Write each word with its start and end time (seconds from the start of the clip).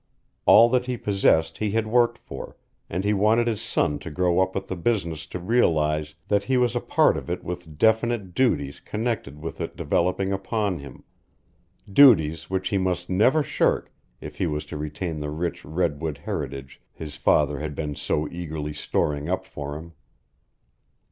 All 0.47 0.67
that 0.69 0.87
he 0.87 0.97
possessed 0.97 1.59
he 1.59 1.69
had 1.73 1.85
worked 1.85 2.17
for, 2.17 2.57
and 2.89 3.03
he 3.03 3.13
wanted 3.13 3.45
his 3.45 3.61
son 3.61 3.99
to 3.99 4.09
grow 4.09 4.39
up 4.39 4.55
with 4.55 4.67
the 4.67 4.75
business 4.75 5.27
to 5.27 5.37
realize 5.37 6.15
that 6.27 6.45
he 6.45 6.57
was 6.57 6.75
a 6.75 6.79
part 6.79 7.15
of 7.15 7.29
it 7.29 7.43
with 7.43 7.77
definite 7.77 8.33
duties 8.33 8.79
connected 8.79 9.39
with 9.39 9.61
it 9.61 9.75
developing 9.77 10.31
upon 10.33 10.79
him 10.79 11.03
duties 11.87 12.49
which 12.49 12.69
he 12.69 12.79
must 12.79 13.11
never 13.11 13.43
shirk 13.43 13.91
if 14.19 14.37
he 14.39 14.47
was 14.47 14.65
to 14.65 14.75
retain 14.75 15.19
the 15.19 15.29
rich 15.29 15.63
redwood 15.63 16.17
heritage 16.25 16.81
his 16.91 17.15
father 17.15 17.59
had 17.59 17.75
been 17.75 17.93
so 17.93 18.27
eagerly 18.29 18.73
storing 18.73 19.29
up 19.29 19.45
for 19.45 19.77
him. 19.77 19.93